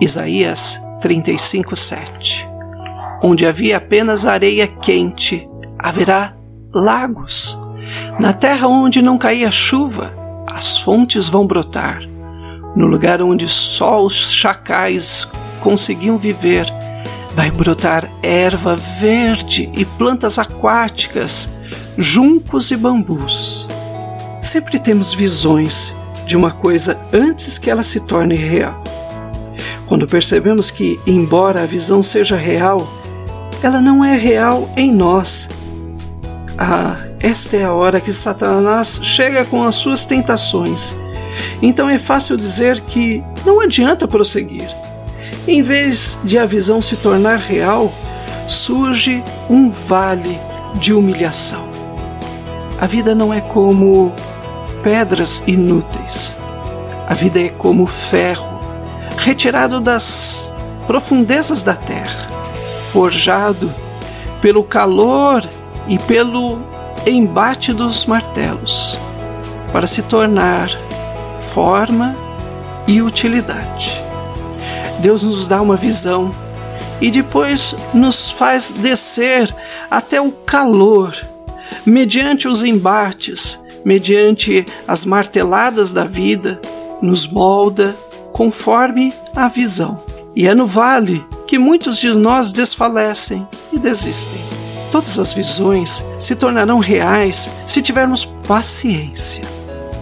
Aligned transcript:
Isaías 0.00 0.78
35:7. 1.00 2.46
Onde 3.22 3.46
havia 3.46 3.78
apenas 3.78 4.26
areia 4.26 4.66
quente, 4.66 5.48
haverá 5.78 6.34
lagos. 6.72 7.58
Na 8.20 8.32
terra 8.34 8.68
onde 8.68 9.00
não 9.00 9.16
caía 9.16 9.50
chuva, 9.50 10.12
as 10.46 10.78
fontes 10.78 11.28
vão 11.28 11.46
brotar. 11.46 12.00
No 12.74 12.86
lugar 12.86 13.22
onde 13.22 13.48
só 13.48 14.04
os 14.04 14.32
chacais 14.32 15.26
conseguiam 15.60 16.18
viver, 16.18 16.66
vai 17.34 17.50
brotar 17.50 18.06
erva 18.22 18.76
verde 18.76 19.70
e 19.74 19.84
plantas 19.84 20.38
aquáticas, 20.38 21.48
juncos 21.96 22.70
e 22.70 22.76
bambus. 22.76 23.66
Sempre 24.42 24.78
temos 24.78 25.14
visões 25.14 25.94
de 26.26 26.36
uma 26.36 26.50
coisa 26.50 27.00
antes 27.12 27.56
que 27.56 27.70
ela 27.70 27.82
se 27.82 28.00
torne 28.00 28.34
real. 28.34 28.85
Quando 29.86 30.06
percebemos 30.06 30.70
que, 30.70 30.98
embora 31.06 31.62
a 31.62 31.66
visão 31.66 32.02
seja 32.02 32.36
real, 32.36 32.88
ela 33.62 33.80
não 33.80 34.04
é 34.04 34.16
real 34.16 34.68
em 34.76 34.92
nós. 34.92 35.48
Ah, 36.58 36.96
esta 37.20 37.56
é 37.56 37.64
a 37.64 37.72
hora 37.72 38.00
que 38.00 38.12
Satanás 38.12 38.98
chega 39.02 39.44
com 39.44 39.62
as 39.62 39.76
suas 39.76 40.04
tentações. 40.04 40.94
Então 41.62 41.88
é 41.88 41.98
fácil 41.98 42.36
dizer 42.36 42.80
que 42.80 43.22
não 43.44 43.60
adianta 43.60 44.08
prosseguir. 44.08 44.68
Em 45.46 45.62
vez 45.62 46.18
de 46.24 46.38
a 46.38 46.46
visão 46.46 46.80
se 46.80 46.96
tornar 46.96 47.38
real, 47.38 47.92
surge 48.48 49.22
um 49.48 49.68
vale 49.68 50.38
de 50.80 50.92
humilhação. 50.92 51.68
A 52.80 52.86
vida 52.86 53.14
não 53.14 53.32
é 53.32 53.40
como 53.40 54.12
pedras 54.82 55.42
inúteis. 55.46 56.36
A 57.06 57.14
vida 57.14 57.40
é 57.40 57.48
como 57.48 57.86
ferro 57.86 58.55
retirado 59.26 59.80
das 59.80 60.48
profundezas 60.86 61.64
da 61.64 61.74
terra, 61.74 62.28
forjado 62.92 63.74
pelo 64.40 64.62
calor 64.62 65.44
e 65.88 65.98
pelo 65.98 66.60
embate 67.04 67.72
dos 67.72 68.06
martelos, 68.06 68.96
para 69.72 69.84
se 69.84 70.00
tornar 70.02 70.70
forma 71.40 72.14
e 72.86 73.02
utilidade. 73.02 74.00
Deus 75.00 75.24
nos 75.24 75.48
dá 75.48 75.60
uma 75.60 75.74
visão 75.74 76.30
e 77.00 77.10
depois 77.10 77.74
nos 77.92 78.30
faz 78.30 78.70
descer 78.70 79.52
até 79.90 80.20
o 80.20 80.30
calor, 80.30 81.16
mediante 81.84 82.46
os 82.46 82.62
embates, 82.62 83.60
mediante 83.84 84.64
as 84.86 85.04
marteladas 85.04 85.92
da 85.92 86.04
vida, 86.04 86.60
nos 87.02 87.26
molda 87.26 87.92
conforme 88.36 89.14
a 89.34 89.48
visão. 89.48 89.98
E 90.34 90.46
é 90.46 90.54
no 90.54 90.66
vale 90.66 91.24
que 91.46 91.58
muitos 91.58 91.96
de 91.96 92.12
nós 92.12 92.52
desfalecem 92.52 93.48
e 93.72 93.78
desistem. 93.78 94.38
Todas 94.92 95.18
as 95.18 95.32
visões 95.32 96.04
se 96.18 96.36
tornarão 96.36 96.78
reais 96.78 97.50
se 97.66 97.80
tivermos 97.80 98.26
paciência. 98.46 99.42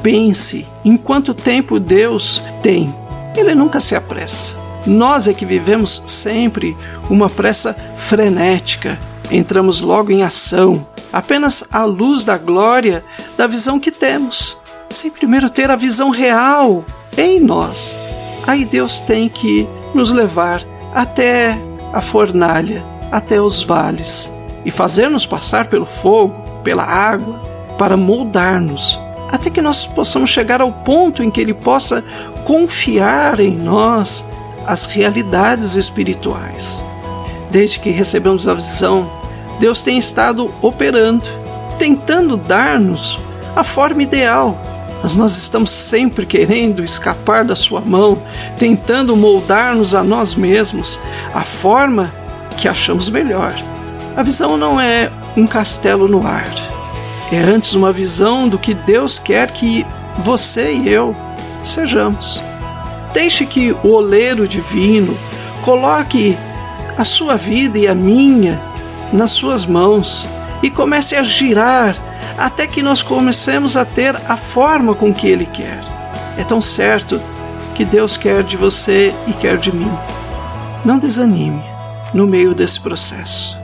Pense 0.03 0.67
em 0.85 0.97
quanto 0.97 1.33
tempo 1.33 1.79
Deus 1.79 2.43
tem. 2.61 2.93
Ele 3.37 3.55
nunca 3.55 3.79
se 3.79 3.95
apressa. 3.95 4.57
Nós 4.85 5.29
é 5.29 5.33
que 5.33 5.47
vivemos 5.47 6.03
sempre 6.05 6.77
uma 7.09 7.31
pressa 7.31 7.77
frenética. 7.97 8.99
Entramos 9.31 9.81
logo 9.81 10.11
em 10.11 10.25
ação, 10.25 10.85
apenas 11.13 11.63
à 11.71 11.85
luz 11.85 12.25
da 12.25 12.37
glória 12.37 13.05
da 13.37 13.47
visão 13.47 13.79
que 13.79 13.93
temos, 13.93 14.59
sem 14.89 15.09
primeiro 15.09 15.49
ter 15.49 15.71
a 15.71 15.77
visão 15.77 16.11
real 16.11 16.85
em 17.17 17.39
nós 17.39 17.97
aí 18.47 18.65
Deus 18.65 19.01
tem 19.01 19.29
que 19.29 19.69
nos 19.95 20.13
levar 20.13 20.63
até 20.95 21.59
a 21.93 22.01
fornalha, 22.01 22.83
até 23.11 23.41
os 23.41 23.63
vales 23.63 24.33
e 24.65 24.71
fazer-nos 24.71 25.27
passar 25.27 25.67
pelo 25.67 25.87
fogo, 25.87 26.35
pela 26.63 26.83
água, 26.83 27.41
para 27.79 27.97
moldar-nos, 27.97 28.99
até 29.31 29.51
que 29.51 29.61
nós 29.61 29.85
possamos 29.85 30.31
chegar 30.31 30.61
ao 30.61 30.73
ponto 30.73 31.23
em 31.23 31.31
que 31.31 31.41
Ele 31.41 31.55
possa 31.55 32.03
confiar 32.45 33.41
em 33.41 33.57
nós 33.57 34.25
as 34.67 34.87
realidades 34.87 35.75
espirituais. 35.75 36.83
Desde 37.51 37.79
que 37.79 37.91
recebemos 37.91 38.49
a 38.49 38.55
visão, 38.55 39.11
Deus 39.61 39.83
tem 39.83 39.99
estado 39.99 40.53
operando, 40.63 41.25
tentando 41.79 42.37
dar-nos 42.37 43.19
a 43.55 43.63
forma 43.63 44.03
ideal 44.03 44.59
mas 45.05 45.17
nós 45.17 45.37
estamos 45.37 45.69
sempre 45.69 46.25
querendo 46.25 46.83
escapar 46.83 47.45
da 47.45 47.55
Sua 47.55 47.83
mão, 47.83 48.23
tentando 48.59 49.15
moldar-nos 49.15 49.95
a 49.95 50.03
nós 50.03 50.35
mesmos, 50.35 50.99
a 51.35 51.45
forma 51.45 52.11
que 52.57 52.67
achamos 52.67 53.11
melhor. 53.11 53.53
A 54.17 54.23
visão 54.23 54.57
não 54.57 54.81
é 54.81 55.13
um 55.37 55.47
castelo 55.47 56.09
no 56.09 56.27
ar, 56.27 56.49
é 57.31 57.37
antes 57.37 57.75
uma 57.75 57.93
visão 57.93 58.49
do 58.49 58.59
que 58.59 58.73
Deus 58.73 59.19
quer 59.19 59.51
que 59.51 59.85
você 60.21 60.73
e 60.73 60.89
eu 60.89 61.15
sejamos. 61.63 62.41
Deixe 63.13 63.45
que 63.45 63.73
o 63.85 63.89
oleiro 63.89 64.49
divino 64.49 65.19
coloque 65.63 66.35
a 66.97 67.05
sua 67.05 67.37
vida 67.37 67.79
e 67.79 67.87
a 67.87 67.95
minha 67.95 68.59
nas 69.13 69.33
suas 69.33 69.67
mãos 69.67 70.25
e 70.63 70.71
comece 70.71 71.15
a 71.15 71.23
girar 71.23 71.95
até 72.37 72.67
que 72.67 72.83
nós 72.83 73.03
comecemos 73.03 73.77
a 73.77 73.85
ter 73.85 74.17
a 74.29 74.37
forma 74.37 74.95
com 74.95 75.13
que 75.13 75.29
Ele 75.29 75.47
quer. 75.47 75.81
É 76.37 76.45
tão 76.45 76.61
certo 76.61 77.21
que 77.75 77.85
Deus 77.85 78.17
quer 78.17 78.43
de 78.43 78.57
você 78.57 79.13
e 79.27 79.33
quer 79.33 79.57
de 79.57 79.75
mim. 79.75 79.91
Não 80.85 80.99
desanime 80.99 81.63
no 82.13 82.27
meio 82.27 82.55
desse 82.55 82.81
processo. 82.81 83.59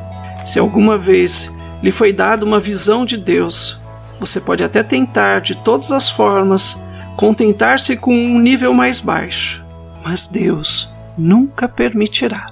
Se 0.45 0.59
alguma 0.59 0.99
vez 0.99 1.53
lhe 1.83 1.93
foi 1.93 2.13
dada 2.13 2.45
uma 2.45 2.61
visão 2.61 3.05
de 3.05 3.17
Deus, 3.17 3.81
você 4.19 4.41
pode 4.41 4.63
até 4.63 4.83
tentar 4.83 5.41
de 5.41 5.55
todas 5.55 5.93
as 5.93 6.09
formas 6.09 6.77
contentar-se 7.17 7.97
com 7.97 8.15
um 8.15 8.39
nível 8.39 8.73
mais 8.75 9.01
baixo, 9.01 9.65
mas 10.05 10.27
Deus 10.27 10.91
nunca 11.17 11.69
permitirá. 11.69 12.50